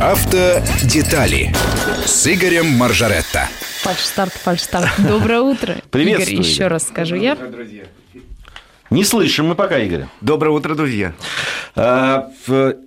[0.00, 1.52] Автодетали
[2.06, 3.48] с Игорем Маржаретто.
[3.82, 4.88] Фальш-старт, фальш-старт.
[4.98, 5.76] Доброе утро.
[5.90, 7.36] Приветствую, Игорь, еще раз скажу я.
[8.90, 10.04] Не слышим мы пока, Игорь.
[10.20, 11.14] Доброе утро, друзья.
[11.74, 12.28] А,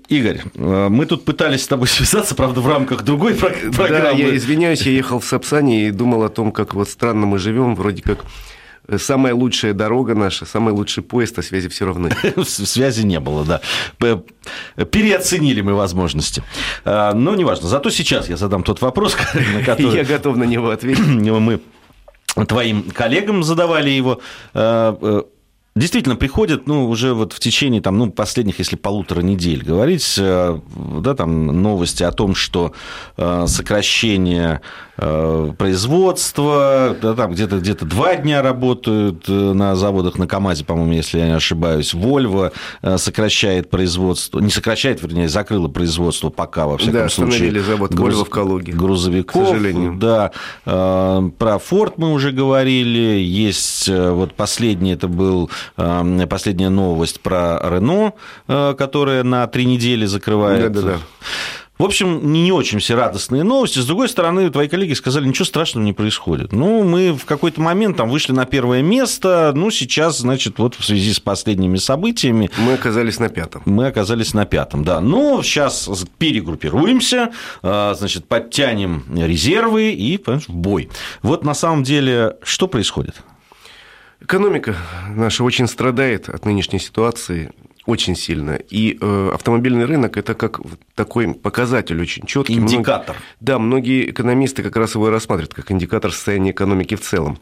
[0.07, 4.17] Игорь, а, мы тут пытались с тобой связаться, правда, в рамках другой про- Да, программы.
[4.19, 7.75] я извиняюсь, я ехал в Сапсане и думал о том, как вот странно мы живем,
[7.75, 8.19] вроде как
[8.97, 12.09] самая лучшая дорога наша, самый лучший поезд, а связи все равны.
[12.37, 13.61] С- Связи не было, да.
[14.85, 16.43] Переоценили мы возможности.
[16.85, 17.67] А, Но неважно.
[17.67, 19.95] Зато сейчас я задам тот вопрос, на который...
[19.95, 21.05] я готов на него ответить.
[21.05, 21.59] мы
[22.47, 24.21] твоим коллегам задавали его.
[25.73, 30.59] Действительно, приходят, ну, уже вот в течение, там, ну, последних, если полутора недель говорить, э,
[30.99, 32.73] да, там, новости о том, что
[33.15, 34.59] э, сокращение
[34.97, 41.19] э, производства, да, там, где-то где два дня работают на заводах на КАМАЗе, по-моему, если
[41.19, 42.51] я не ошибаюсь, Вольво
[42.97, 47.33] сокращает производство, не сокращает, вернее, закрыло производство пока, во всяком Да, случае.
[47.35, 49.95] остановили завод груз- «Вольво» в Калуге, Грузовиков, к сожалению.
[49.95, 50.31] да,
[50.65, 53.21] про Форд мы уже говорили.
[53.21, 58.13] Есть вот последний, это был последняя новость про Рено,
[58.47, 60.71] э, которая на три недели закрывает.
[60.71, 60.97] Да-да-да.
[61.81, 63.79] В общем, не очень все радостные новости.
[63.79, 66.51] С другой стороны, твои коллеги сказали, ничего страшного не происходит.
[66.51, 69.51] Ну, мы в какой-то момент там вышли на первое место.
[69.55, 73.63] Ну, сейчас, значит, вот в связи с последними событиями Мы оказались на пятом.
[73.65, 75.01] мы оказались на пятом, да.
[75.01, 75.89] Но сейчас
[76.19, 77.31] перегруппируемся,
[77.63, 80.91] а, значит, подтянем резервы и понимаешь, в бой.
[81.23, 83.15] Вот на самом деле что происходит?
[84.21, 84.75] Экономика
[85.09, 87.51] наша очень страдает от нынешней ситуации
[87.87, 88.51] очень сильно.
[88.51, 90.59] И э, автомобильный рынок это как
[90.93, 92.53] такой показатель очень четкий.
[92.53, 93.17] Индикатор.
[93.39, 97.39] Да, многие экономисты как раз его и рассматривают как индикатор состояния экономики в целом.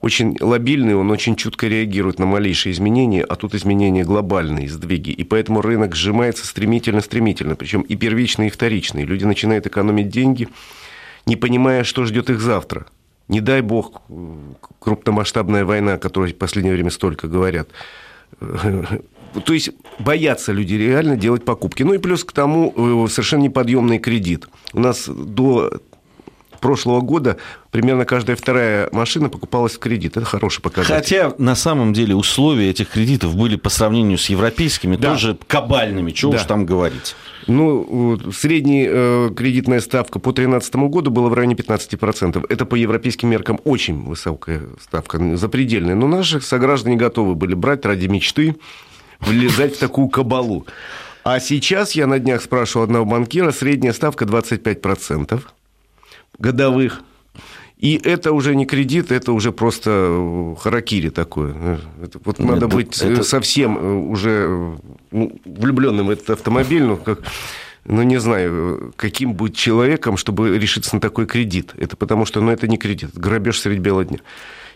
[0.00, 5.10] Очень лобильный, он очень чутко реагирует на малейшие изменения, а тут изменения глобальные, сдвиги.
[5.10, 9.04] И поэтому рынок сжимается стремительно-стремительно, причем и первичный, и вторичный.
[9.04, 10.48] Люди начинают экономить деньги,
[11.26, 12.86] не понимая, что ждет их завтра.
[13.32, 14.02] Не дай бог,
[14.78, 17.68] крупномасштабная война, о которой в последнее время столько говорят.
[18.38, 21.82] То есть боятся люди реально делать покупки.
[21.82, 24.48] Ну и плюс к тому э, совершенно неподъемный кредит.
[24.74, 25.80] У нас до
[26.62, 27.36] прошлого года
[27.70, 30.16] примерно каждая вторая машина покупалась в кредит.
[30.16, 30.94] Это хороший показатель.
[30.94, 35.10] Хотя на самом деле условия этих кредитов были по сравнению с европейскими Да.
[35.12, 36.38] тоже кабальными, чего Да.
[36.38, 37.14] уж там говорить.
[37.48, 42.46] Ну, средняя э, кредитная ставка по 2013 году была в районе 15%.
[42.48, 45.96] Это по европейским меркам очень высокая ставка, запредельная.
[45.96, 48.54] Но наши сограждане готовы были брать ради мечты,
[49.20, 50.66] влезать в такую кабалу.
[51.24, 55.40] А сейчас я на днях спрашивал одного банкира, средняя ставка 25%
[56.38, 57.02] годовых.
[57.78, 61.80] И это уже не кредит, это уже просто э, харакири такое.
[62.00, 64.76] Это вот надо Это- быть э, это- совсем э, уже
[65.10, 67.20] влюбленным в этот автомобиль, ну, как,
[67.84, 71.72] ну, не знаю, каким быть человеком, чтобы решиться на такой кредит.
[71.76, 74.18] Это потому что, ну, это не кредит, это грабеж средь бела дня.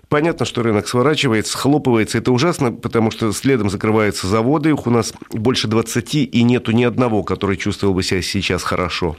[0.09, 2.19] Понятно, что рынок сворачивается, схлопывается.
[2.19, 4.71] Это ужасно, потому что следом закрываются заводы.
[4.71, 9.17] Их у нас больше 20, и нету ни одного, который чувствовал бы себя сейчас хорошо.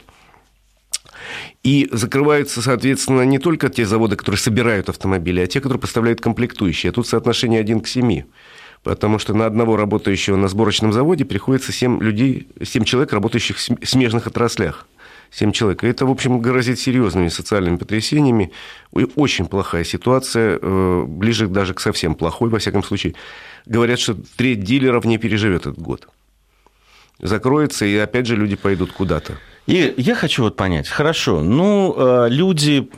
[1.62, 6.92] И закрываются, соответственно, не только те заводы, которые собирают автомобили, а те, которые поставляют комплектующие.
[6.92, 8.22] Тут соотношение 1 к 7.
[8.82, 13.60] Потому что на одного работающего на сборочном заводе приходится 7 людей, 7 человек, работающих в
[13.60, 14.86] см- смежных отраслях.
[15.30, 15.84] 7 человек.
[15.84, 18.52] И это, в общем, грозит серьезными социальными потрясениями.
[18.96, 23.14] И Очень плохая ситуация, э, ближе даже к совсем плохой, во всяком случае.
[23.66, 26.08] Говорят, что треть дилеров не переживет этот год.
[27.20, 29.38] Закроется, и опять же люди пойдут куда-то.
[29.68, 32.88] И я хочу вот понять, хорошо, ну, э, люди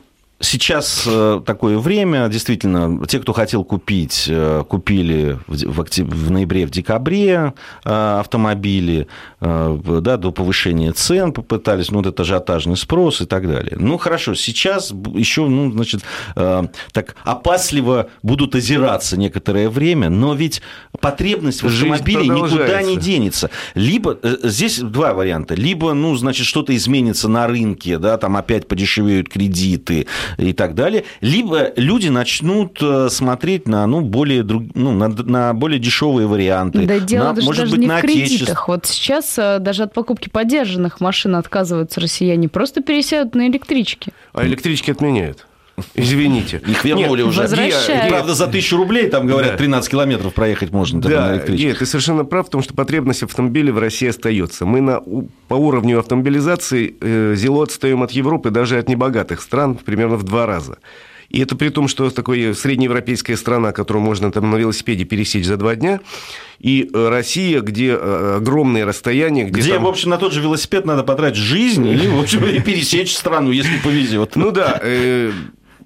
[0.43, 6.67] Сейчас э, такое время, действительно, те, кто хотел купить, э, купили в октяб- в ноябре,
[6.67, 7.53] в декабре
[7.85, 9.07] э, автомобили,
[9.41, 13.77] да, до повышения цен попытались, ну, вот это ажиотажный спрос и так далее.
[13.79, 16.03] Ну, хорошо, сейчас еще, ну, значит,
[16.35, 20.63] так опасливо будут озираться некоторое время, но ведь
[21.01, 23.51] потребность в автомобиле никуда не денется.
[23.75, 29.29] Либо, здесь два варианта, либо, ну, значит, что-то изменится на рынке, да, там опять подешевеют
[29.29, 30.07] кредиты
[30.39, 35.55] и так далее, либо люди начнут э, смотреть на, ну, более, друг- ну, на, на
[35.55, 36.87] более дешевые варианты.
[36.87, 38.69] Да дело на, даже, может даже быть, не на в кредитах.
[38.69, 44.13] Вот сейчас э, даже от покупки подержанных машин отказываются россияне, просто пересядут на электрички.
[44.33, 45.47] А электрички отменяют.
[45.95, 46.61] Извините.
[46.67, 47.43] Их вернули уже.
[47.43, 48.09] возвращают.
[48.09, 49.57] Правда, за тысячу рублей, там говорят, Да.
[49.59, 51.67] 13 километров проехать можно только на Да, электричке.
[51.67, 54.67] нет, ты совершенно прав в том, что потребность в автомобиле в России остается.
[54.67, 55.01] Мы на,
[55.49, 60.47] по уровню автомобилизации э, зело отстаем от Европы, даже от небогатых стран, примерно в два
[60.47, 60.79] раза.
[61.29, 65.57] И это при том, что такая среднеевропейская страна, которую можно там на велосипеде пересечь за
[65.57, 66.01] два дня,
[66.59, 70.41] и э, Россия, где э, огромные расстояния, где, Где, там- в общем, на тот же
[70.41, 74.35] велосипед надо потратить жизнь и, в общем, и пересечь страну, если повезет.
[74.35, 75.31] Ну да, э,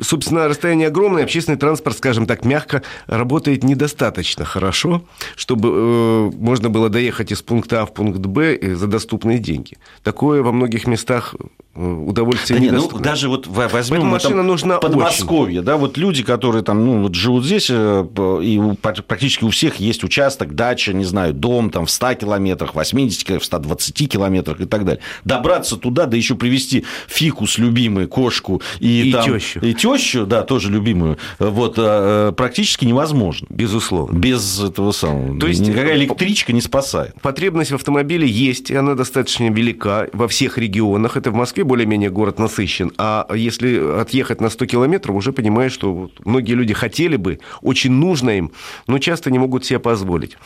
[0.04, 5.04] собственно, расстояние огромное, общественный транспорт, скажем так, мягко работает недостаточно хорошо,
[5.36, 9.76] чтобы э, можно было доехать из пункта А в пункт Б э, за доступные деньги.
[10.02, 11.34] Такое во многих местах
[11.74, 13.04] удовольствие Да не, ну, недоступно.
[13.04, 17.02] даже вот во- возьмем Поэтому машина там нужна Подмосковье, да, вот люди, которые там, ну,
[17.02, 18.04] вот живут здесь, э,
[18.42, 23.24] и практически у всех есть участок, дача, не знаю, дом там в 100 километрах, 80
[23.24, 25.00] километрах, в 120 километрах и так далее.
[25.24, 29.60] Добраться туда, да еще привезти фикус любимый, кошку и, И там- тещу.
[29.60, 33.46] И тещу, да, тоже любимую, вот, э, практически невозможно.
[33.50, 34.16] Безусловно.
[34.16, 35.38] Без этого самого.
[35.40, 37.14] То есть, никакая э, электричка не спасает.
[37.20, 41.16] Потребность в автомобиле есть, и она достаточно велика во всех регионах.
[41.16, 42.92] Это в Москве более-менее город насыщен.
[42.98, 47.92] А если отъехать на 100 километров, уже понимаешь, что вот многие люди хотели бы, очень
[47.92, 48.52] нужно им,
[48.86, 50.36] но часто не могут себе позволить.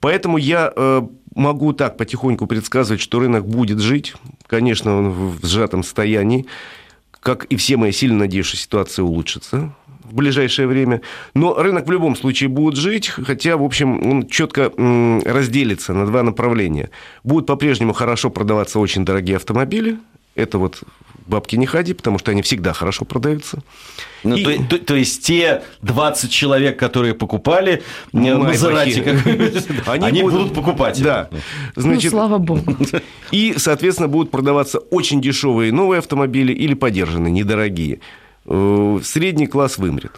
[0.00, 1.02] Поэтому я э,
[1.34, 4.14] могу так потихоньку предсказывать, что рынок будет жить.
[4.46, 6.46] Конечно, он в сжатом состоянии.
[7.20, 9.72] Как и все я сильно надеюсь, что ситуация улучшится
[10.12, 11.00] в ближайшее время.
[11.34, 14.70] Но рынок в любом случае будет жить, хотя, в общем, он четко
[15.24, 16.90] разделится на два направления.
[17.24, 19.98] Будут по-прежнему хорошо продаваться очень дорогие автомобили.
[20.34, 20.82] Это вот
[21.26, 23.58] бабки не ходи, потому что они всегда хорошо продаются.
[24.24, 27.82] Ну, И- то, то- то есть те 20 человек, которые покупали
[28.12, 29.50] э, Мазерати, Майбахи.
[29.50, 31.02] как- Они они, будут- будут покупать.
[31.02, 31.28] Да.
[31.76, 32.76] Ну, Значит, слава богу.
[33.30, 38.00] И, соответственно, будут продаваться очень дешевые новые автомобили или подержанные, недорогие.
[38.46, 40.12] Э, Средний класс вымрет.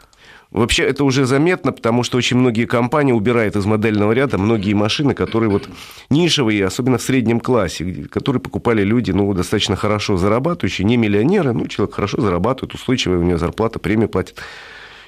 [0.54, 5.12] Вообще это уже заметно, потому что очень многие компании убирают из модельного ряда многие машины,
[5.12, 5.68] которые вот
[6.10, 11.66] нишевые, особенно в среднем классе, которые покупали люди, ну, достаточно хорошо зарабатывающие, не миллионеры, ну,
[11.66, 14.40] человек хорошо зарабатывает, устойчивая у него зарплата, премия платит.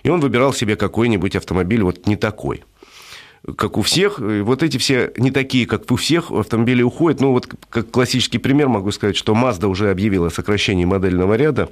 [0.03, 2.65] И он выбирал себе какой-нибудь автомобиль вот не такой
[3.57, 4.19] как у всех.
[4.19, 7.21] И Вот эти все не такие, как у всех, автомобили уходят.
[7.21, 11.69] Ну, вот как классический пример могу сказать, что Mazda уже объявила о сокращении модельного ряда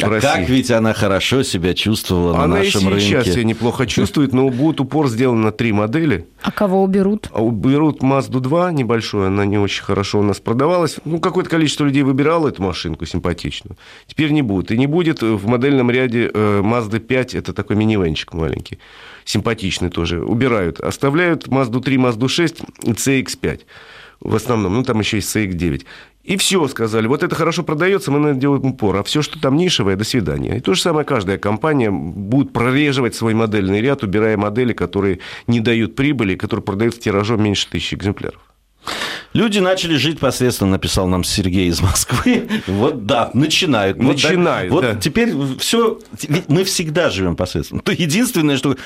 [0.00, 0.28] А России.
[0.28, 3.32] как ведь она хорошо себя чувствовала на Она и нашем сейчас рынке.
[3.32, 6.26] себя неплохо чувствует, но будет упор сделан на три модели.
[6.42, 7.28] А кого уберут?
[7.32, 10.98] А уберут Mazda 2 небольшую, она не очень хорошо у нас продавалась.
[11.04, 13.76] Ну, какое-то количество людей выбирало эту машинку симпатичную.
[14.06, 14.70] Теперь не будет.
[14.70, 18.78] И не будет в модельном ряде э, Mazda 5, это такой минивенчик маленький,
[19.24, 20.22] симпатичный тоже.
[20.24, 20.80] Убирают.
[20.80, 23.60] Оставляют Mazda 3, Mazda 6 и CX-5
[24.20, 24.74] в основном.
[24.74, 25.84] Ну, там еще есть CX-9.
[26.28, 28.98] И все, сказали, вот это хорошо продается, мы на это делаем упор.
[28.98, 30.58] А все, что там нишевое, до свидания.
[30.58, 35.60] И то же самое каждая компания будет прореживать свой модельный ряд, убирая модели, которые не
[35.60, 38.42] дают прибыли, которые продаются тиражом меньше тысячи экземпляров.
[39.32, 42.46] Люди начали жить посредственно, написал нам Сергей из Москвы.
[42.66, 43.96] Вот да, начинают.
[43.96, 44.94] Вот да, Начинают, Вот да.
[44.96, 45.98] теперь все,
[46.48, 47.80] мы всегда живем посредственно.
[47.80, 48.76] То единственное, что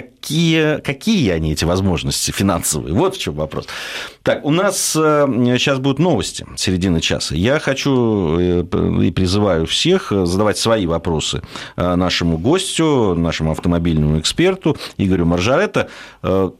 [0.00, 2.94] какие, какие они, эти возможности финансовые?
[2.94, 3.66] Вот в чем вопрос.
[4.22, 5.26] Так, у нас э,
[5.56, 7.34] сейчас будут новости середины часа.
[7.34, 8.64] Я хочу э,
[9.02, 11.42] и призываю всех э, задавать свои вопросы
[11.76, 15.88] э, нашему гостю, нашему автомобильному эксперту Игорю Маржаретто.
[16.22, 16.50] Э,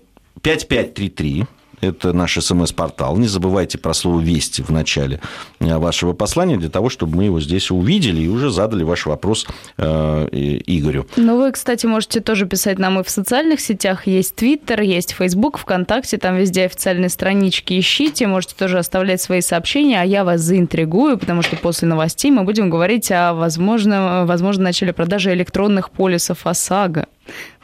[0.42, 1.44] 5533
[1.80, 3.16] это наш смс-портал.
[3.16, 5.20] Не забывайте про слово «Вести» в начале
[5.60, 9.46] э, вашего послания, для того, чтобы мы его здесь увидели и уже задали ваш вопрос
[9.76, 10.28] э,
[10.66, 11.06] Игорю.
[11.16, 14.06] Ну, вы, кстати, можете тоже писать нам и в социальных сетях.
[14.06, 18.26] Есть Твиттер, есть Фейсбук, ВКонтакте, там везде официальные странички ищите.
[18.26, 22.70] Можете тоже оставлять свои сообщения, а я вас заинтригую, потому что после новостей мы будем
[22.70, 27.06] говорить о возможном, возможном начале продажи электронных полисов ОСАГО.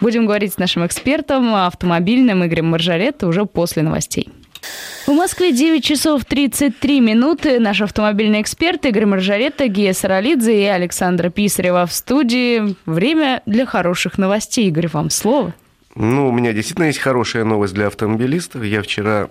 [0.00, 4.28] Будем говорить с нашим экспертом, автомобильным Игорем Маржаретто уже после новостей.
[5.06, 7.58] В Москве 9 часов 33 минуты.
[7.58, 12.76] Наш автомобильный эксперт Игорь Маржаретто, Гия Саралидзе и Александра Писарева в студии.
[12.86, 14.68] Время для хороших новостей.
[14.68, 15.54] Игорь, вам слово.
[15.94, 18.62] Ну, у меня действительно есть хорошая новость для автомобилистов.
[18.62, 19.28] Я вчера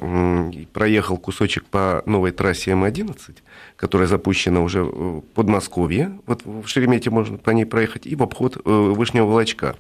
[0.74, 3.38] проехал кусочек по новой трассе М11,
[3.78, 6.20] которая запущена уже в Подмосковье.
[6.28, 9.76] Вот в Шеремете можно по ней проехать, и в обход э, Вышнего Волочка.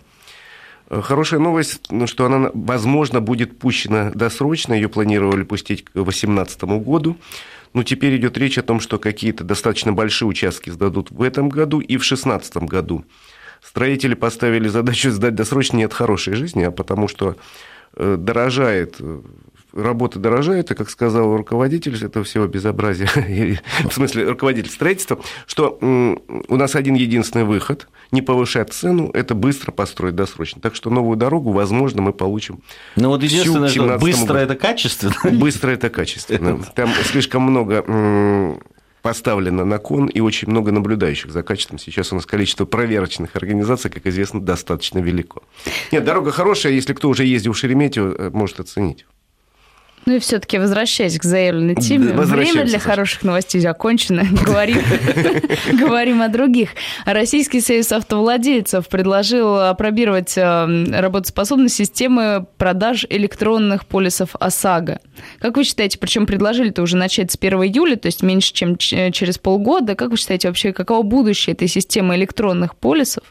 [0.91, 4.73] Э, Хорошая новость, ну, что она, возможно, будет пущена досрочно.
[4.73, 7.17] Ее планировали пустить к 2018 году.
[7.73, 11.79] Но теперь идет речь о том, что какие-то достаточно большие участки сдадут в этом году
[11.79, 13.05] и в 2016 году.
[13.63, 17.37] Строители поставили задачу сдать досрочно не от хорошей жизни, а потому что
[17.95, 19.21] э, дорожает, э,
[19.73, 23.07] работа дорожает, и, как сказал руководитель этого всего безобразия,
[23.89, 29.71] в смысле руководитель строительства, что у нас один единственный выход– не повышать цену, это быстро
[29.71, 30.61] построить досрочно.
[30.61, 32.59] Так что новую дорогу, возможно, мы получим
[32.95, 34.39] Ну вот единственное, что 17 быстро году.
[34.39, 35.15] это качественно.
[35.31, 36.59] Быстро это качественно.
[36.75, 38.59] Там слишком много
[39.01, 41.79] поставлено на кон и очень много наблюдающих за качеством.
[41.79, 45.41] Сейчас у нас количество проверочных организаций, как известно, достаточно велико.
[45.91, 49.05] Нет, дорога хорошая, если кто уже ездил в Шереметьево, э, может оценить.
[50.05, 54.25] Ну и все-таки возвращаясь к заявленной теме, время для хороших новостей закончено.
[54.45, 54.77] Говорим,
[55.79, 56.69] говорим о других.
[57.05, 64.99] Российский союз автовладельцев предложил опробировать э, работоспособность системы продаж электронных полисов ОСАГО.
[65.39, 69.37] Как вы считаете, причем предложили-то уже начать с 1 июля, то есть меньше, чем через
[69.37, 69.95] полгода.
[69.95, 73.23] Как вы считаете вообще, каково будущее этой системы электронных полисов?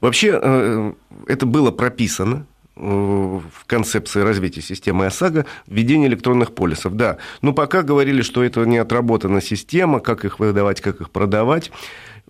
[0.00, 0.92] Вообще, э,
[1.26, 2.46] это было прописано
[2.78, 6.94] в концепции развития системы ОСАГО введение электронных полисов.
[6.94, 11.70] Да, но пока говорили, что это не отработана система, как их выдавать, как их продавать.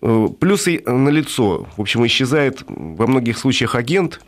[0.01, 1.67] Э, плюсы налицо.
[1.77, 4.21] В общем, исчезает во многих случаях агент,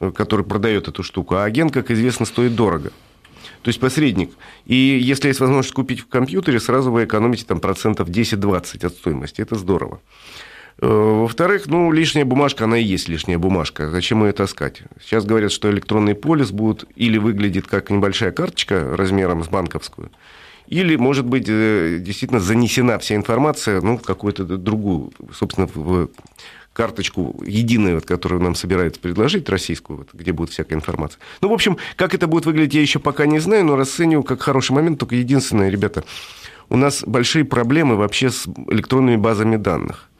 [0.00, 2.90] э, который продает эту штуку, а агент, как известно, стоит дорого.
[3.62, 4.32] То есть посредник.
[4.66, 9.40] И если есть возможность купить в компьютере, сразу вы экономите там процентов 10-20 от стоимости.
[9.40, 10.00] Это здорово.
[10.80, 13.90] Э, во-вторых, ну, лишняя бумажка, она и есть лишняя бумажка.
[13.90, 14.82] Зачем ее таскать?
[15.00, 20.10] Сейчас говорят, что электронный полис будет или выглядит как небольшая карточка размером с банковскую,
[20.66, 26.08] или, может быть, э, действительно занесена вся информация ну, в какую-то другую, собственно, в
[26.72, 31.20] карточку единую, вот, которую нам собирается предложить, российскую, вот, где будет всякая информация.
[31.40, 34.42] Ну, в общем, как это будет выглядеть, я еще пока не знаю, но расцениваю как
[34.42, 34.98] хороший момент.
[34.98, 36.02] Только единственное, ребята,
[36.68, 40.10] у нас большие проблемы вообще с электронными базами данных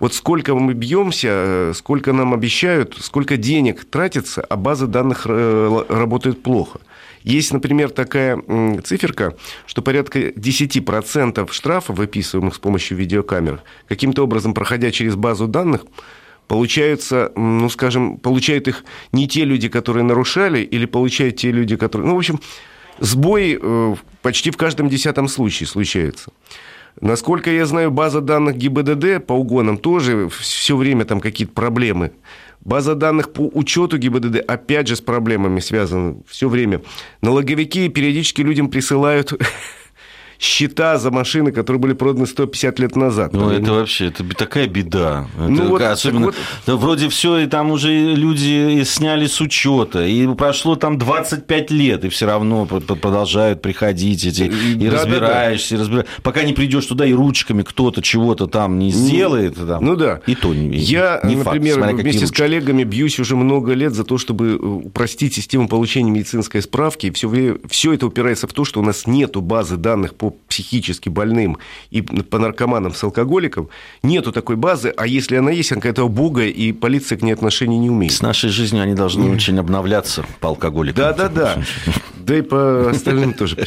[0.00, 5.84] вот сколько мы бьемся, э, сколько нам обещают, сколько денег тратится, а базы данных э,
[5.88, 6.80] работают плохо.
[7.22, 8.42] Есть, например, такая
[8.82, 15.82] циферка, что порядка 10% штрафов, выписываемых с помощью видеокамер, каким-то образом, проходя через базу данных,
[16.48, 22.08] получаются, ну, скажем, получают их не те люди, которые нарушали, или получают те люди, которые...
[22.08, 22.40] Ну, в общем,
[23.00, 26.30] сбои э, почти в каждом десятом случае случаются.
[27.00, 32.12] Насколько я знаю, база данных ГИБДД по угонам тоже все время там какие-то проблемы.
[32.60, 36.82] База данных по учету ГИБДД опять же с проблемами связана все время.
[37.22, 39.32] Налоговики периодически людям присылают
[40.40, 43.34] счета за машины, которые были проданы 150 лет назад.
[43.34, 45.28] Ну, это вообще, это такая беда.
[45.36, 46.34] Ну, это, вот, особенно, вот...
[46.66, 52.06] да, вроде все, и там уже люди сняли с учета, и прошло там 25 лет,
[52.06, 55.76] и все равно продолжают приходить эти, и да, разбираешься, да, да.
[55.76, 59.56] И разбираешься, пока не придешь туда, и ручками кто-то чего-то там не сделает.
[59.56, 60.22] Там, ну да.
[60.26, 63.92] И то не Я, не например, факт, смотря, вместе с коллегами бьюсь уже много лет
[63.92, 68.64] за то, чтобы упростить систему получения медицинской справки, и все, все это упирается в то,
[68.64, 71.58] что у нас нет базы данных по психически больным
[71.90, 73.68] и по наркоманам с алкоголиком,
[74.02, 77.78] нету такой базы, а если она есть, она какая-то убогая, и полиция к ней отношения
[77.78, 78.12] не умеет.
[78.12, 79.34] С нашей жизнью они должны mm.
[79.34, 81.02] очень обновляться по алкоголикам.
[81.02, 81.62] Да-да-да.
[82.16, 83.66] Да и по остальным тоже.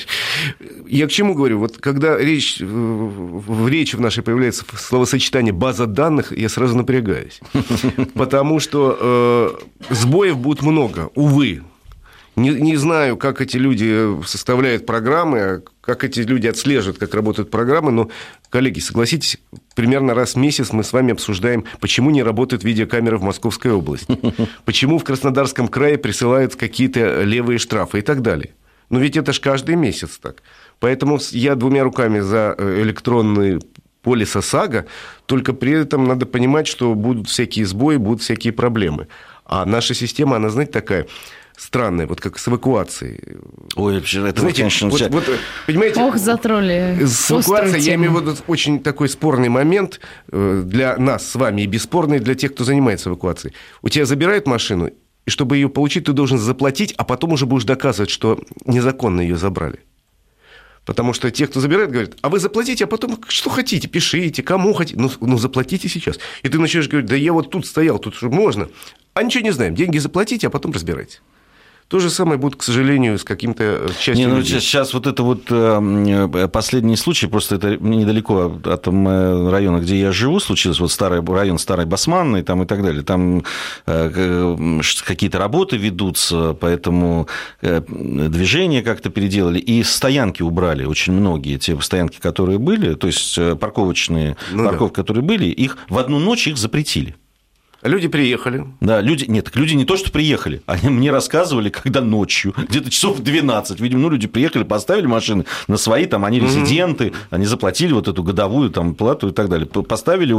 [0.87, 1.59] Я к чему говорю?
[1.59, 7.41] Вот когда речь, в речи в нашей появляется словосочетание «база данных», я сразу напрягаюсь.
[8.13, 8.97] Потому что
[9.89, 11.63] э, сбоев будет много, увы.
[12.35, 17.91] Не, не знаю, как эти люди составляют программы, как эти люди отслеживают, как работают программы,
[17.91, 18.09] но,
[18.49, 19.37] коллеги, согласитесь,
[19.75, 24.17] примерно раз в месяц мы с вами обсуждаем, почему не работают видеокамеры в Московской области,
[24.65, 28.53] почему в Краснодарском крае присылают какие-то левые штрафы и так далее.
[28.89, 30.41] Но ведь это же каждый месяц так.
[30.79, 33.59] Поэтому я двумя руками за э, электронный
[34.01, 34.85] полис ОСАГО,
[35.25, 39.07] только при этом надо понимать, что будут всякие сбои, будут всякие проблемы.
[39.45, 41.07] А наша система, она, знаете, такая
[41.57, 43.19] странное, вот как с эвакуацией.
[43.75, 45.23] Ой, вообще, это Знаете, конечно, вот, вот,
[45.67, 46.99] понимаете, Ох, затроли.
[47.05, 49.99] С эвакуацией я имею в виду очень такой спорный момент
[50.31, 53.53] э, для нас с вами и бесспорный для тех, кто занимается эвакуацией.
[53.81, 54.91] У тебя забирают машину,
[55.25, 59.37] и чтобы ее получить, ты должен заплатить, а потом уже будешь доказывать, что незаконно ее
[59.37, 59.79] забрали.
[60.85, 64.73] Потому что те, кто забирает, говорят, а вы заплатите, а потом что хотите, пишите, кому
[64.73, 66.19] хотите, ну, ну заплатите сейчас.
[66.41, 68.67] И ты начинаешь говорить, да я вот тут стоял, тут же можно.
[69.13, 71.19] А ничего не знаем, деньги заплатите, а потом разбирайте.
[71.87, 74.59] То же самое будет, к сожалению, с каким-то э, частью Не, ну, людей.
[74.59, 80.39] Сейчас вот это вот э, последний случай, просто это недалеко от района, где я живу,
[80.39, 83.03] случилось, вот старый район Старой Басманной там и так далее.
[83.03, 83.43] Там
[83.85, 87.27] э, какие-то работы ведутся, поэтому
[87.61, 94.37] движение как-то переделали, и стоянки убрали очень многие, те стоянки, которые были, то есть парковочные,
[94.51, 95.01] ну, парковки, да.
[95.01, 97.15] которые были, их в одну ночь их запретили.
[97.83, 98.65] Люди приехали.
[98.79, 102.89] Да, люди, нет, так люди не то, что приехали, они мне рассказывали, когда ночью, где-то
[102.89, 107.15] часов в 12, видимо, ну, люди приехали, поставили машины на свои, там, они резиденты, mm-hmm.
[107.31, 110.33] они заплатили вот эту годовую там плату и так далее, поставили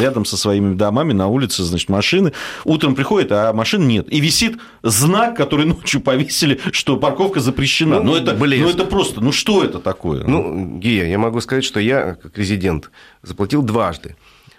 [0.00, 2.32] рядом со своими домами на улице, значит, машины,
[2.64, 8.00] утром приходит, а машин нет, и висит знак, который ночью повесили, что парковка запрещена.
[8.00, 10.24] Ну, ну это, ну, это просто, ну, что это такое?
[10.24, 12.90] Ну, Гия, я могу сказать, что я, как резидент,
[13.22, 14.14] заплатил дважды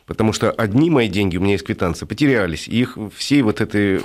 [0.08, 2.68] потому что одни мои деньги, у меня есть квитанция, потерялись.
[2.68, 4.02] И их всей вот этой,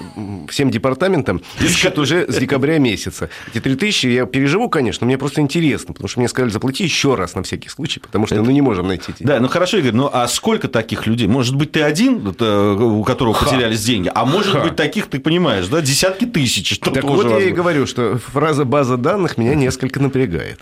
[0.49, 3.31] всем департаментам ищут уже с декабря месяца.
[3.53, 7.15] Эти три тысячи я переживу, конечно, мне просто интересно, потому что мне сказали, заплати еще
[7.15, 9.93] раз на всякий случай, потому что, ну, не можем найти эти Да, ну, хорошо, Игорь,
[9.93, 11.29] ну, а сколько таких людей?
[11.29, 13.47] Может быть, ты один, у которого Ха.
[13.47, 14.65] потерялись деньги, а может Ха.
[14.65, 16.79] быть, таких, ты понимаешь, да, десятки тысяч.
[16.81, 20.61] Так вот я и говорю, что фраза «база данных» меня несколько напрягает.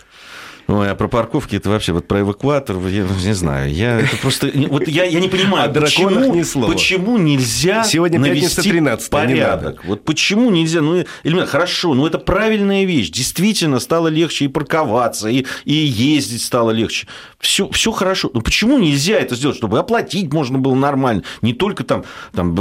[0.66, 3.72] Ой, а про парковки это вообще, вот про эвакуатор, я не знаю.
[3.72, 4.50] Я это просто.
[4.68, 6.72] Вот я, я не понимаю, а почему, ни слова.
[6.72, 9.84] почему нельзя Сегодня навести 13 порядок?
[9.84, 10.80] Вот почему нельзя?
[10.80, 13.10] Ну, или, хорошо, ну это правильная вещь.
[13.10, 17.06] Действительно стало легче и парковаться, и, и ездить стало легче.
[17.40, 18.30] Все, все хорошо.
[18.34, 21.22] Но почему нельзя это сделать, чтобы оплатить можно было нормально?
[21.40, 22.54] Не только там, там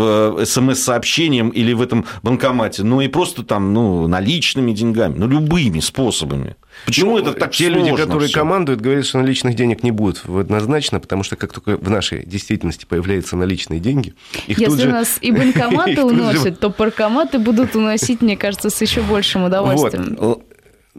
[0.46, 6.56] смс-сообщением или в этом банкомате, но и просто там, ну, наличными деньгами, ну, любыми способами.
[6.86, 8.40] Почему ну, это так Те люди, которые все?
[8.40, 12.86] командуют, говорят, что наличных денег не будет однозначно, потому что как только в нашей действительности
[12.86, 14.14] появляются наличные деньги,
[14.48, 14.90] их Если тут же...
[14.90, 20.16] нас и банкоматы уносят, то паркоматы будут уносить, мне кажется, с еще большим удовольствием.
[20.18, 20.44] Вот.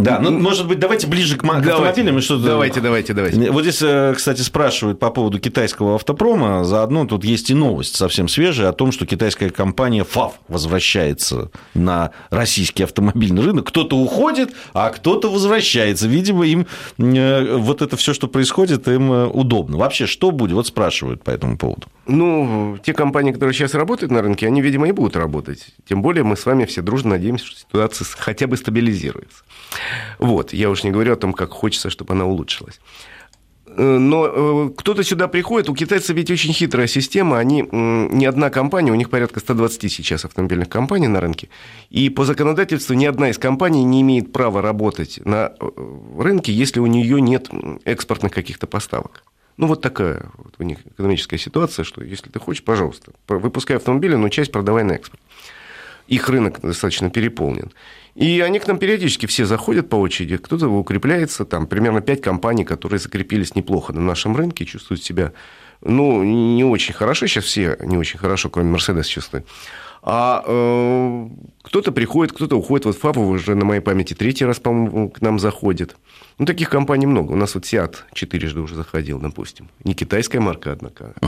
[0.03, 2.21] Да, ну, может быть, давайте ближе к, давайте, автомобилям.
[2.21, 3.51] Что давайте, давайте, давайте.
[3.51, 6.65] Вот здесь, э, кстати, спрашивают по поводу китайского автопрома.
[6.65, 12.11] Заодно тут есть и новость совсем свежая о том, что китайская компания ФАВ возвращается на
[12.31, 13.67] российский автомобильный рынок.
[13.69, 16.09] Кто-то уходит, а кто-то возвращается.
[16.09, 16.67] Видимо, им
[16.99, 19.77] э, вот это все, что происходит, им э, удобно.
[19.77, 20.53] Вообще, что будет?
[20.53, 21.87] Вот спрашивают по этому поводу.
[22.07, 25.67] Ну, те компании, которые сейчас работают на рынке, они, видимо, и будут работать.
[25.89, 29.45] Тем более мы с вами все дружно надеемся, что ситуация хотя бы стабилизируется.
[30.19, 32.81] Вот, я уж не говорю о том, как хочется, чтобы она улучшилась.
[33.77, 38.51] Э, но э, кто-то сюда приходит, у китайцев ведь очень хитрая система, они, ни одна
[38.51, 41.49] компания, у них порядка 120 сейчас автомобильных компаний на рынке,
[41.91, 45.71] и по законодательству ни одна из компаний не имеет права работать на э,
[46.19, 47.49] рынке, если у нее нет
[47.85, 49.25] экспортных каких-то поставок.
[49.57, 54.15] Ну, вот такая вот у них экономическая ситуация, что если ты хочешь, пожалуйста, выпускай автомобили,
[54.15, 55.21] но часть продавай на экспорт.
[56.11, 57.71] Их рынок достаточно переполнен.
[58.17, 62.65] И они к нам периодически все заходят по очереди, кто-то укрепляется, там примерно 5 компаний,
[62.65, 65.33] которые закрепились неплохо на нашем рынке, чувствуют себя,
[65.83, 69.47] ну, не очень хорошо, сейчас все не очень хорошо, кроме Мерседес чувствуют.
[70.03, 71.29] А э,
[71.63, 72.87] кто-то приходит, кто-то уходит.
[72.87, 75.97] Вот Фапов уже на моей памяти третий раз, по-моему, к нам заходит.
[76.39, 77.33] Ну, таких компаний много.
[77.33, 79.69] У нас вот Сиат четырежды уже заходил, допустим.
[79.85, 81.15] Не китайская марка, однако.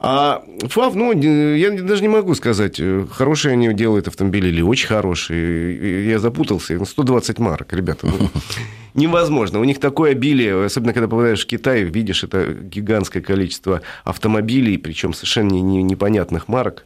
[0.00, 4.86] А ФАВ, ну, я даже не могу сказать, э, хорошие они делают автомобили или очень
[4.86, 6.06] хорошие.
[6.08, 6.84] Я запутался.
[6.84, 8.06] 120 марок, ребята.
[8.06, 8.30] Ну,
[8.94, 9.58] невозможно.
[9.58, 15.12] У них такое обилие, особенно когда попадаешь в Китай, видишь это гигантское количество автомобилей, причем
[15.12, 16.84] совершенно непонятных марок.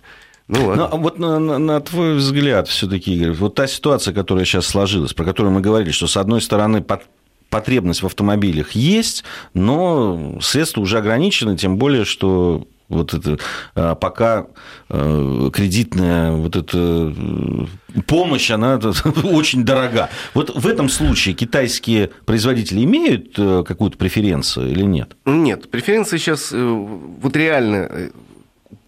[0.53, 4.45] Ну, ну, а вот на, на, на твой взгляд, все-таки, Игорь, вот та ситуация, которая
[4.45, 7.05] сейчас сложилась, про которую мы говорили, что с одной стороны под
[7.49, 13.39] потребность в автомобилях есть, но средства уже ограничены, тем более, что вот это
[13.75, 14.47] а, пока
[14.91, 18.79] а, кредитная вот эта э, помощь, она
[19.25, 20.11] очень дорога.
[20.35, 25.17] Вот в этом случае китайские производители имеют э, какую-то преференцию или нет?
[25.25, 28.11] Нет, преференции сейчас э, вот реально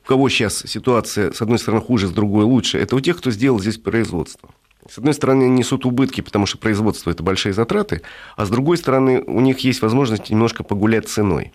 [0.05, 3.31] у кого сейчас ситуация, с одной стороны, хуже, с другой лучше, это у тех, кто
[3.31, 4.51] сделал здесь производство.
[4.87, 8.03] С одной стороны, несут убытки, потому что производство– это большие затраты,
[8.37, 11.53] а с другой стороны, у них есть возможность немножко погулять ценой.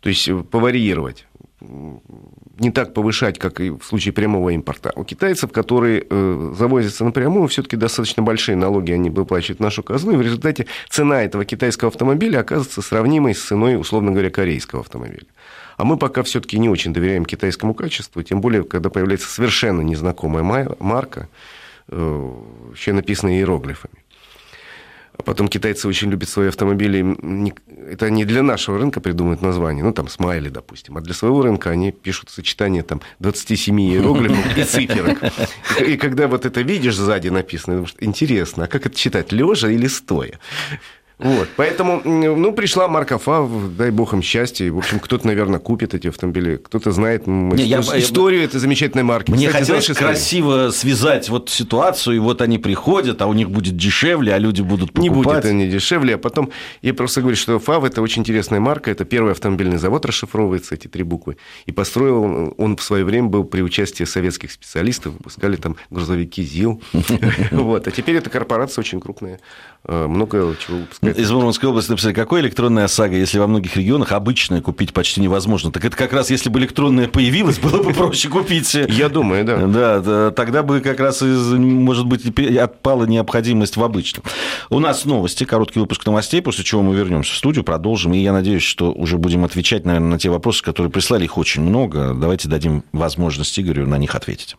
[0.00, 1.26] То есть поварьировать
[1.60, 4.92] не так повышать, как и в случае прямого импорта.
[4.96, 10.12] У китайцев, которые э, завозятся напрямую, все-таки достаточно большие налоги они выплачивают в нашу казну,
[10.12, 15.26] и в результате цена этого китайского автомобиля оказывается сравнимой с ценой, условно говоря, корейского автомобиля.
[15.76, 20.42] А мы пока все-таки не очень доверяем китайскому качеству, тем более, когда появляется совершенно незнакомая
[20.78, 21.28] марка,
[21.88, 22.30] э,
[22.74, 23.99] еще написанная иероглифами.
[25.16, 27.16] А потом китайцы очень любят свои автомобили.
[27.90, 30.96] Это не для нашего рынка придумывают название, ну, там, смайли, допустим.
[30.96, 35.18] А для своего рынка они пишут сочетание там 27 иероглифов и циферок.
[35.86, 39.88] И когда вот это видишь сзади написано, думаешь, интересно, а как это читать, лежа или
[39.88, 40.38] стоя?
[41.22, 44.70] Вот, поэтому, ну, пришла марка ФАВ, дай бог им счастья.
[44.72, 49.30] В общем, кто-то, наверное, купит эти автомобили, кто-то знает Не, я- историю этой замечательной марки.
[49.30, 50.14] Мне Кстати, хотелось знаешь историю?
[50.14, 54.62] красиво связать вот ситуацию, и вот они приходят, а у них будет дешевле, а люди
[54.62, 55.02] будут покупать.
[55.02, 56.50] Не будет они дешевле, а потом
[56.82, 60.88] я просто говорю, что ФАВ это очень интересная марка, это первый автомобильный завод расшифровывается, эти
[60.88, 61.36] три буквы.
[61.66, 66.42] И построил он, он в свое время был при участии советских специалистов, выпускали там грузовики
[66.42, 66.82] ЗИЛ.
[67.50, 67.86] Вот.
[67.86, 69.40] А теперь эта корпорация очень крупная,
[69.88, 71.18] много чего выпускает.
[71.18, 75.72] Из Мурманской области написали, какой электронная ОСАГО, если во многих регионах обычная купить почти невозможно.
[75.72, 78.74] Так это как раз, если бы электронная появилась, было бы проще купить.
[78.74, 79.56] Я думаю, да.
[79.66, 82.26] Да, да, тогда бы как раз, может быть,
[82.58, 84.24] отпала необходимость в обычном.
[84.68, 88.12] У нас новости, короткий выпуск новостей, после чего мы вернемся в студию, продолжим.
[88.14, 91.24] И я надеюсь, что уже будем отвечать, наверное, на те вопросы, которые прислали.
[91.24, 92.14] Их очень много.
[92.14, 94.56] Давайте дадим возможность Игорю на них ответить.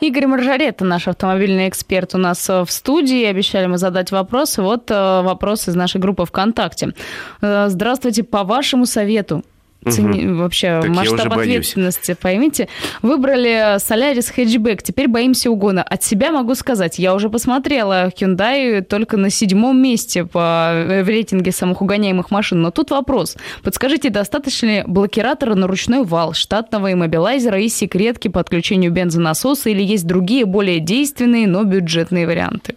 [0.00, 3.24] Игорь Маржарета, наш автомобильный эксперт, у нас э, в студии.
[3.24, 4.62] Обещали мы задать вопросы.
[4.62, 6.94] Вот э, вопрос из нашей группы ВКонтакте.
[7.42, 9.42] Э, Здравствуйте, по вашему совету.
[9.90, 11.48] Цени- Вообще, Так масштаб боюсь.
[11.48, 12.68] ответственности, поймите.
[13.02, 15.82] Выбрали Солярис хэтчбэк, теперь боимся угона.
[15.82, 21.08] От себя могу сказать, я уже посмотрела Hyundai только на седьмом месте по, э, в
[21.08, 22.60] рейтинге самых угоняемых машин.
[22.62, 23.36] Но тут вопрос.
[23.62, 29.82] Подскажите, достаточно ли блокиратора на ручной вал, штатного иммобилайзера и секретки по отключению бензонасоса или
[29.82, 32.74] есть другие, более действенные, но бюджетные варианты?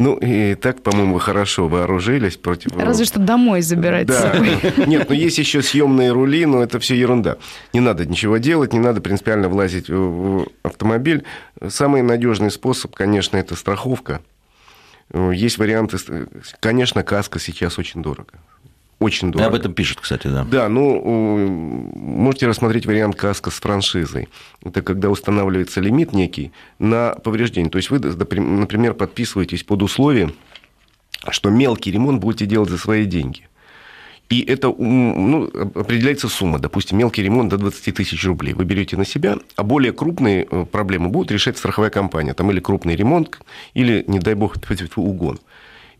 [0.00, 2.74] Ну, и так, по-моему, вы хорошо вооружились против...
[2.74, 4.34] Разве что домой забирать Да.
[4.86, 7.36] Нет, но есть еще съемные рули, но это все ерунда.
[7.74, 11.24] Не надо ничего делать, не надо принципиально влазить в- автомобиль.
[11.68, 14.22] Самый надежный способ, конечно, это страховка.
[15.12, 16.06] Э, Есть варианты, с-
[16.60, 18.32] конечно, каска сейчас очень дорого.
[19.00, 19.48] Очень дорого.
[19.48, 20.44] Об этом пишут, кстати, да.
[20.44, 24.28] Да, ну, можете рассмотреть вариант каска с франшизой.
[24.62, 27.70] Это когда устанавливается лимит некий на повреждение.
[27.70, 30.34] То есть вы, например, подписываетесь под условие,
[31.30, 33.48] что мелкий ремонт будете делать за свои деньги.
[34.28, 36.58] И это ну, определяется сумма.
[36.58, 40.66] Допустим, мелкий ремонт до 20 тысяч рублей вы берете на себя, а более крупные э,
[40.70, 42.32] проблемы будут решать страховая компания.
[42.32, 43.40] Там или крупный ремонт,
[43.74, 44.56] или, не дай бог,
[44.96, 45.40] угон.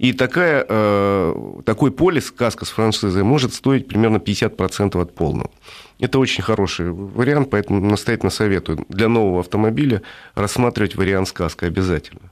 [0.01, 1.35] И такая, э,
[1.67, 5.51] такой полис, каска с франшизой, может стоить примерно 50% от полного.
[5.99, 10.01] Это очень хороший вариант, поэтому настоятельно советую для нового автомобиля
[10.35, 12.31] рассматривать вариант с каской обязательно.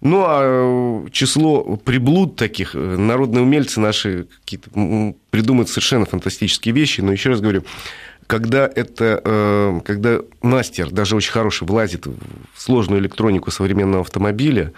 [0.00, 6.74] Ну, а э, число приблуд таких, э, народные умельцы наши какие-то м, придумывают совершенно фантастические
[6.74, 7.62] вещи, но еще раз говорю,
[8.26, 12.14] когда это, когда мастер, даже очень хороший, влазит в
[12.56, 14.72] сложную электронику современного автомобиля,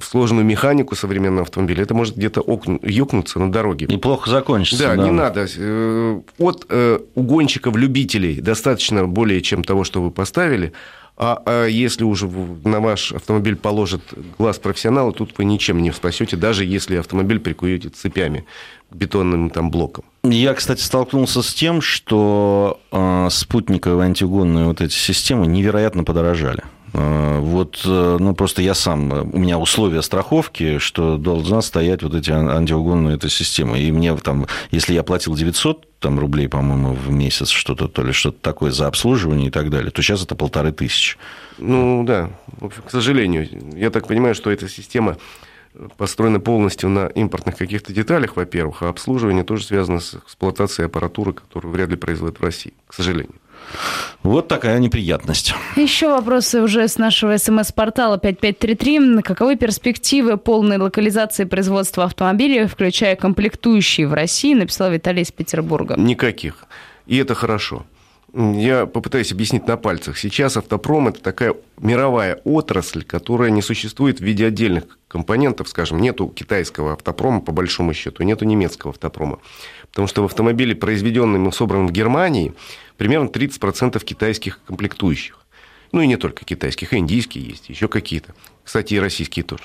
[0.00, 2.44] сложную механику современного автомобиля, это может где-то
[2.82, 3.86] ёкнуться на дороге.
[3.86, 4.88] Неплохо закончится.
[4.88, 5.46] Да, не надо.
[5.56, 10.72] Э, От э, угонщиков-любителей достаточно более чем того, что вы поставили.
[11.20, 14.02] А, а если уже на ваш автомобиль положит
[14.38, 18.46] глаз профессионала, тут вы ничем не спасете, даже если автомобиль прикуете цепями
[18.88, 20.04] к бетонным там блокам.
[20.22, 26.62] Я, кстати, столкнулся с тем, что э, спутниковые антиугонные вот эти системы невероятно подорожали.
[26.92, 32.02] Э, Вот, э, ну, просто я сам, э, у меня условия страховки, что должна стоять
[32.02, 33.78] вот эти ан- антиугонные эта системы.
[33.78, 38.12] И мне там, если я платил 900 там, рублей, по-моему, в месяц, что-то, то ли
[38.12, 41.16] что-то такое за обслуживание и так далее, то сейчас это полторы тысячи.
[41.58, 45.16] Ну да, в общем, к сожалению, я так понимаю, что эта система
[45.96, 51.72] построена полностью на импортных каких-то деталях, во-первых, а обслуживание тоже связано с эксплуатацией аппаратуры, которую
[51.72, 53.34] вряд ли производят в России, к сожалению.
[54.22, 55.54] Вот такая неприятность.
[55.76, 59.22] Еще вопросы уже с нашего смс-портала 5533.
[59.22, 65.94] Каковы перспективы полной локализации производства автомобилей, включая комплектующие в России, написал Виталий из Петербурга.
[65.96, 66.64] Никаких.
[67.06, 67.86] И это хорошо.
[68.40, 70.16] Я попытаюсь объяснить на пальцах.
[70.16, 75.68] Сейчас автопром– это такая мировая отрасль, которая не существует в виде отдельных компонентов.
[75.68, 79.40] Скажем, нету китайского автопрома, по большому счету, нету немецкого автопрома.
[79.90, 82.54] Потому что в автомобиле, произведенном и собранном в Германии,
[82.96, 85.44] примерно 30% китайских комплектующих.
[85.90, 88.36] Ну и не только китайских, индийские есть, еще какие-то.
[88.62, 89.64] Кстати, и российские тоже.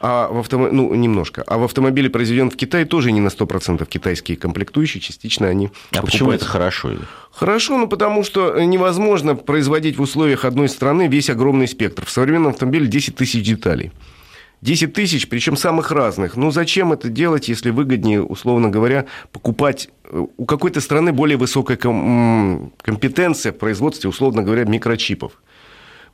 [0.00, 0.68] А в автомо...
[0.70, 1.42] ну, немножко.
[1.46, 6.02] А в автомобиле, произведенном в Китае, тоже не на 100% китайские комплектующие, частично они А
[6.02, 6.92] почему это хорошо?
[7.32, 12.04] Хорошо, ну потому что невозможно производить в условиях одной страны весь огромный спектр.
[12.04, 13.92] В современном автомобиле 10 тысяч деталей.
[14.60, 16.36] 10 тысяч, причем самых разных.
[16.36, 21.76] Ну, зачем это делать, если выгоднее, условно говоря, покупать э, у какой-то страны более высокая
[21.76, 25.32] компетенция в производстве, условно говоря, микрочипов?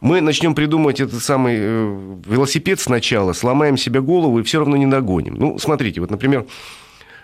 [0.05, 4.85] Мы начнем придумывать этот самый э, велосипед сначала, сломаем себе голову и все равно не
[4.85, 5.35] догоним.
[5.35, 6.45] Ну, смотрите, вот, например,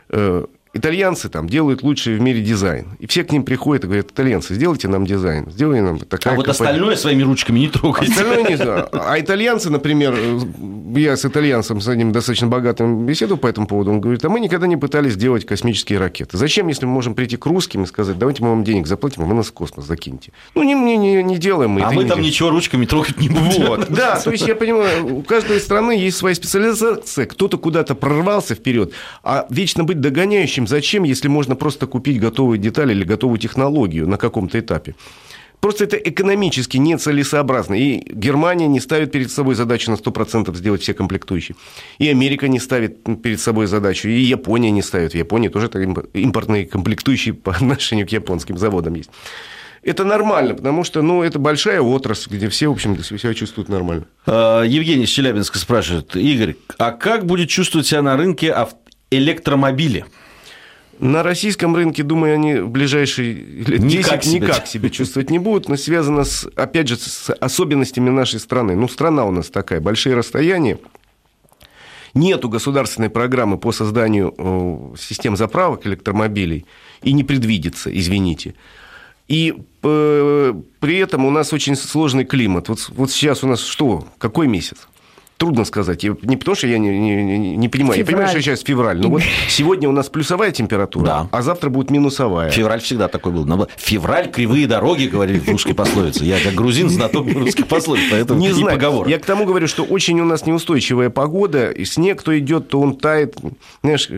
[0.09, 2.87] э, итальянцы там делают лучший в мире дизайн.
[2.99, 6.37] И все к ним приходят и говорят, итальянцы, сделайте нам дизайн, сделайте нам такая А
[6.37, 6.69] вот компания».
[6.71, 8.13] остальное своими ручками не трогайте.
[8.13, 8.89] Остальное не знаю.
[9.11, 10.17] А итальянцы, например,
[10.95, 14.41] я с итальянцем, с одним достаточно богатым беседовал по этому поводу, он говорит, а мы
[14.41, 16.37] никогда не пытались делать космические ракеты.
[16.37, 19.27] Зачем, если мы можем прийти к русским и сказать, давайте мы вам денег заплатим, а
[19.27, 20.33] вы нас в космос закиньте.
[20.55, 22.25] Ну, не, не, не, не делаем мы А мы там делаем.
[22.25, 23.67] ничего ручками трогать не будем.
[23.67, 28.55] Вот, да, то есть я понимаю, у каждой страны есть своя специализация, кто-то куда-то прорвался
[28.55, 34.09] вперед, а вечно быть догоняющим зачем, если можно просто купить готовые детали или готовую технологию
[34.09, 34.95] на каком-то этапе?
[35.61, 37.75] Просто это экономически нецелесообразно.
[37.75, 41.55] И Германия не ставит перед собой задачу на 100% сделать все комплектующие.
[41.99, 44.09] И Америка не ставит перед собой задачу.
[44.09, 45.13] И Япония не ставит.
[45.13, 45.71] В Японии тоже
[46.15, 49.11] импортные комплектующие по отношению к японским заводам есть.
[49.83, 54.05] Это нормально, потому что ну, это большая отрасль, где все, в общем, себя чувствуют нормально.
[54.27, 56.17] А, Евгений из Челябинска спрашивает.
[56.17, 58.55] Игорь, а как будет чувствовать себя на рынке
[59.11, 60.05] электромобили?
[61.01, 64.47] На российском рынке, думаю, они в ближайшие лет 10 Никак себя.
[64.47, 68.77] никак себя чувствовать не будут, но связано, с, опять же, с особенностями нашей страны.
[68.77, 70.79] Ну, страна у нас такая, большие расстояния.
[72.13, 76.67] Нету государственной программы по созданию э, систем заправок электромобилей
[77.03, 78.55] и не предвидится, извините.
[79.27, 82.69] И э, при этом у нас очень сложный климат.
[82.69, 84.07] Вот, вот сейчас у нас что?
[84.19, 84.89] Какой месяц?
[85.41, 86.05] Трудно сказать.
[86.05, 87.99] Я- не потому, что я не, не- не- понимаю.
[87.99, 88.43] Я понимаю, Февраль.
[88.43, 88.99] что сейчас февраль.
[89.01, 91.29] Но вот сегодня у нас плюсовая температура, Да.
[91.33, 92.51] а завтра будет минусовая.
[92.51, 93.47] Февраль всегда такой был.
[93.79, 96.25] Февраль, кривые дороги, говорили в русской пословице.
[96.25, 98.77] Я как грузин знаток русской пословицы, поэтому Не знаю.
[98.77, 99.09] поговор.
[99.09, 102.79] Я к тому говорю, что очень у нас неустойчивая погода, и снег то идет, то
[102.79, 103.35] он тает.
[103.83, 104.11] Знаешь,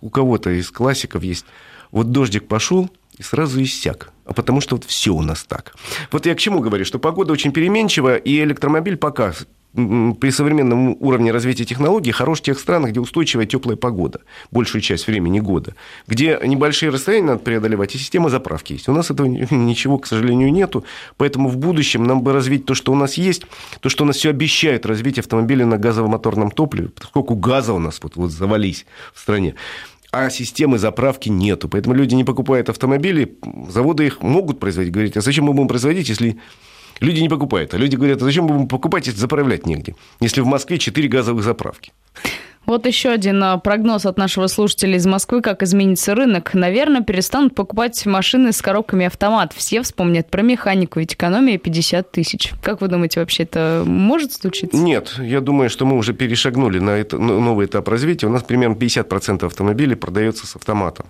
[0.00, 1.46] у кого-то из классиков есть.
[1.92, 4.12] Вот дождик пошел, и сразу иссяк.
[4.24, 5.74] А потому что вот все у нас так.
[6.10, 9.32] Вот я к чему говорю, что погода очень переменчива, и электромобиль пока
[9.74, 15.06] при современном уровне развития технологий хорош в тех странах, где устойчивая теплая погода, большую часть
[15.06, 15.74] времени года,
[16.06, 18.88] где небольшие расстояния надо преодолевать, и система заправки есть.
[18.88, 20.84] У нас этого ничего, к сожалению, нету,
[21.16, 23.42] поэтому в будущем нам бы развить то, что у нас есть,
[23.80, 28.00] то, что у нас все обещает развить автомобили на газово-моторном топливе, поскольку газа у нас
[28.02, 29.54] вот, вот завались в стране.
[30.10, 31.68] А системы заправки нету.
[31.68, 33.36] Поэтому люди не покупают автомобили,
[33.68, 34.90] заводы их могут производить.
[34.90, 36.38] Говорят, а зачем мы будем производить, если
[37.00, 37.74] люди не покупают?
[37.74, 39.94] А люди говорят, а зачем будем покупать, если заправлять негде?
[40.20, 41.92] Если в Москве 4 газовых заправки.
[42.68, 46.52] Вот еще один а, прогноз от нашего слушателя из Москвы, как изменится рынок.
[46.52, 49.54] Наверное, перестанут покупать машины с коробками автомат.
[49.56, 52.52] Все вспомнят про механику, ведь экономия 50 тысяч.
[52.62, 54.76] Как вы думаете, вообще это может случиться?
[54.76, 58.26] Нет, я думаю, что мы уже перешагнули на это, новый этап развития.
[58.26, 61.06] У нас примерно 50% автомобилей продается с автоматом.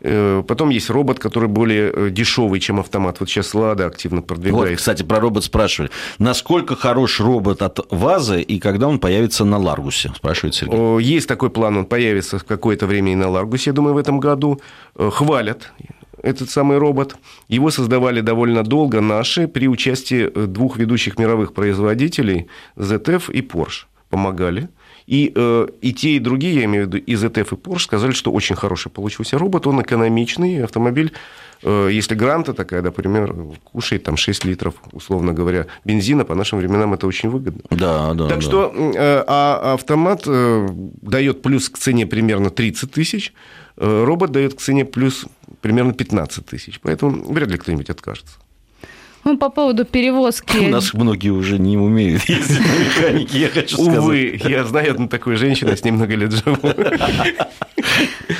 [0.00, 3.20] Э, Потом есть робот, который более э, дешевый, чем автомат.
[3.20, 4.78] Вот сейчас Лада активно Вот, продвигает.
[4.78, 5.90] кстати, про робот спрашивали.
[6.18, 10.12] Насколько хорош робот от ВАЗа и когда он появится на Ларгусе?
[10.16, 11.00] Спрашивает Сергей.
[11.02, 14.20] Есть такой план, он появится в какое-то время и на Ларгусе, я думаю, в этом
[14.20, 14.60] году.
[14.96, 15.72] Э, Хвалят
[16.22, 17.16] этот самый робот.
[17.48, 23.84] Его создавали довольно долго наши при участии двух ведущих мировых производителей ZF и Porsche.
[24.10, 24.68] Помогали.
[25.08, 28.12] И, э, и те, и другие, я имею в виду и ZF, и Porsche, сказали,
[28.12, 31.14] что очень хороший получился робот, он экономичный, автомобиль,
[31.62, 36.92] э, если гранта такая, например, кушает там 6 литров, условно говоря, бензина, по нашим временам
[36.92, 37.62] это очень выгодно.
[37.70, 38.28] Да, да.
[38.28, 38.42] Так да.
[38.42, 43.32] что э, а автомат дает плюс к цене примерно 30 тысяч,
[43.76, 45.24] робот дает к цене плюс
[45.62, 46.80] примерно 15 тысяч.
[46.82, 48.34] Поэтому вряд ли кто-нибудь откажется.
[49.28, 50.56] Ну, по поводу перевозки...
[50.56, 53.98] У нас многие уже не умеют ездить на механике, я хочу сказать.
[53.98, 56.56] Увы, я знаю одну такую женщину, я с ней много лет живу.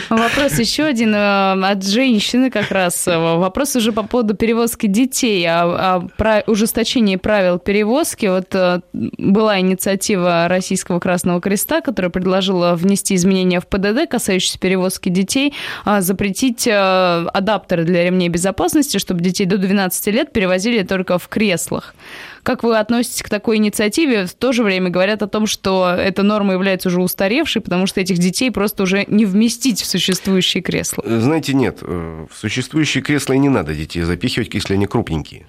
[0.09, 3.07] Вопрос еще один э, от женщины как раз.
[3.07, 8.27] Э, Вопрос уже по поводу перевозки детей, о, о пра- ужесточении правил перевозки.
[8.27, 15.09] Вот э, была инициатива Российского Красного Креста, которая предложила внести изменения в ПДД, касающиеся перевозки
[15.11, 15.53] детей,
[15.85, 21.95] а, запретить адаптеры для ремней безопасности, чтобы детей до 12 лет перевозили только в креслах.
[22.43, 24.27] Как вы относитесь к такой инициативе?
[24.27, 28.01] В то же время говорят о том, что эта норма является уже устаревшей, потому что
[28.01, 31.05] этих детей просто уже не вместить в существующие кресла.
[31.07, 35.47] Знаете, нет, э, в существующие кресла и не надо детей запихивать, если они крупненькие.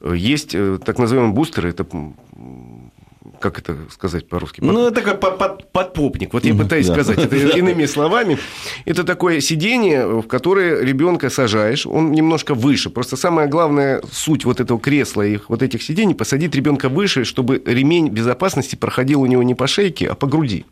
[0.00, 1.86] Э, Есть э, так называемые бустеры, это
[3.42, 4.60] как это сказать по-русски?
[4.62, 6.32] Ну, это как под- под- подпопник.
[6.32, 6.94] Вот я пытаюсь да.
[6.94, 8.38] сказать это иными словами.
[8.86, 12.88] Это такое сиденье, в которое ребенка сажаешь, он немножко выше.
[12.88, 17.62] Просто самая главная суть вот этого кресла и вот этих сидений посадить ребенка выше, чтобы
[17.66, 20.64] ремень безопасности проходил у него не по шейке, а по груди.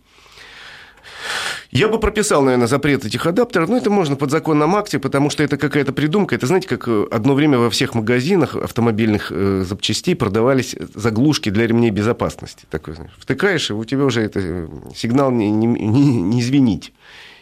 [1.71, 5.45] Я бы прописал, наверное, запрет этих адаптеров, но это можно под законном акте, потому что
[5.45, 6.35] это какая-то придумка.
[6.35, 11.69] Это, знаете, как э, одно время во всех магазинах автомобильных э, запчастей продавались заглушки для
[11.69, 12.67] ремней безопасности.
[12.71, 16.93] Такой, знаешь, втыкаешь, и у тебя уже это, э, сигнал не, не, не- не звенить,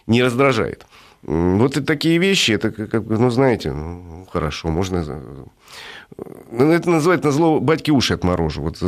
[0.06, 0.84] не раздражает.
[1.22, 5.22] Вот и такие вещи, это как бы, ну, знаете, ну, хорошо, можно...
[6.50, 8.62] Ну, это называют на зло батьки уши отморожу.
[8.62, 8.78] Вот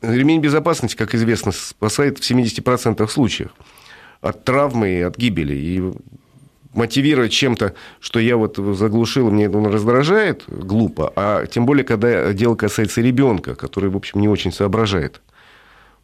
[0.00, 3.50] ремень безопасности, как известно, спасает в 70% случаев
[4.20, 5.54] от травмы и от гибели.
[5.54, 5.92] И
[6.72, 11.12] мотивировать чем-то, что я вот заглушил, мне это раздражает, глупо.
[11.16, 15.20] А тем более, когда дело касается ребенка, который, в общем, не очень соображает.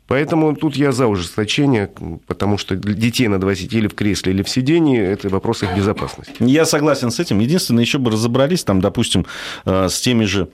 [0.06, 1.90] Поэтому тут я за ужесточение,
[2.26, 6.36] потому что детей надо возить или в кресле, или в сидении, это вопрос их безопасности.
[6.38, 7.40] Я согласен с этим.
[7.40, 9.26] Единственное, еще бы разобрались там, допустим,
[9.64, 10.48] э, с теми же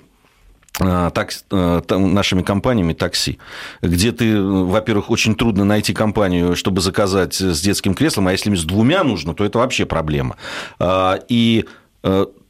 [0.78, 3.38] так, э, нашими компаниями такси,
[3.82, 8.64] где ты, во-первых, очень трудно найти компанию, чтобы заказать с детским креслом, а если с
[8.64, 10.36] двумя нужно, то это вообще проблема.
[11.28, 11.66] И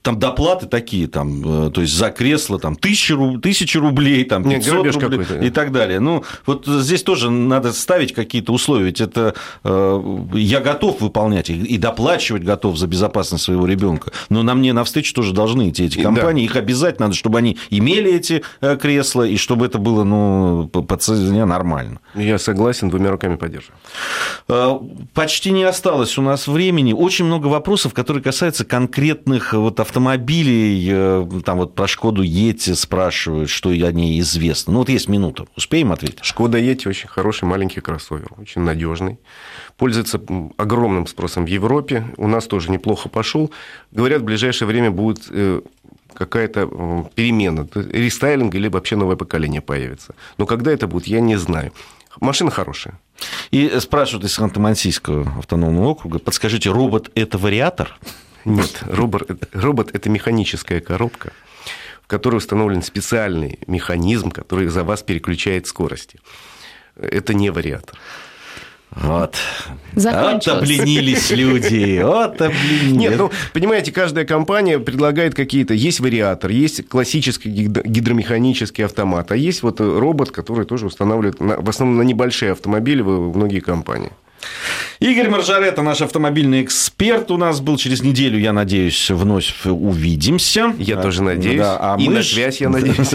[0.03, 4.85] там доплаты такие, там, э, то есть за кресло там, тысячи, тысячи рублей, там, 500
[4.85, 6.01] Нет, рублей и так далее.
[6.01, 11.79] Ну, вот здесь тоже надо ставить какие-то условия, ведь это э, я готов выполнять и
[11.79, 16.47] доплачивать готов за безопасность своего ребенка, но на мне навстречу тоже должны идти эти компании,
[16.47, 16.53] да.
[16.53, 20.97] их обязательно надо, чтобы они имели эти э, кресла, и чтобы это было, ну, по
[20.97, 22.01] цене нормально.
[22.15, 23.79] Я согласен, двумя руками поддерживаю.
[25.15, 31.41] Почти не осталось у нас времени, очень много вопросов, которые касаются конкретных вот автомобилей, э,
[31.45, 34.73] там вот про Шкоду Ети спрашивают, что о ней известно.
[34.73, 36.25] Ну, вот есть минута, успеем ответить?
[36.25, 39.19] Шкода Ети очень хороший маленький кроссовер, очень надежный.
[39.77, 40.19] Пользуется
[40.57, 42.07] огромным спросом в Европе.
[42.17, 43.53] У нас тоже неплохо пошел.
[43.91, 45.61] Говорят, в ближайшее время будет э,
[46.15, 50.15] какая-то перемена, рестайлинг или вообще новое поколение появится.
[50.39, 51.71] Но когда это будет, я не знаю.
[52.19, 52.99] Машина хорошая.
[53.51, 57.99] И спрашивают из Ханты-Мансийского автономного округа, подскажите, робот– это вариатор?
[58.45, 61.33] Нет, робот, робот– это механическая коробка,
[62.03, 66.19] в которой установлен специальный механизм, который за вас переключает скорости.
[66.97, 67.99] Это не вариатор.
[68.95, 69.37] Вот.
[69.95, 72.03] Вот обленились люди.
[72.03, 72.93] Вот обленились.
[72.93, 75.73] Нет, ну, понимаете, каждая компания предлагает какие-то...
[75.73, 81.99] Есть вариатор, есть классический гидромеханический автомат, а есть вот робот, который тоже устанавливает в основном
[81.99, 84.13] на небольшие автомобили в многие компании.
[85.01, 90.75] Игорь Маржарета, наш автомобильный эксперт, у нас был через неделю, я надеюсь, вновь увидимся.
[90.79, 91.59] Я тоже надеюсь.
[91.59, 93.13] Да, а И мы на связь, я надеюсь.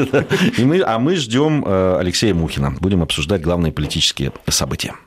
[0.57, 2.75] И мы, а мы ждем э, Алексея Мухина.
[2.79, 4.95] Будем обсуждать главные политические события.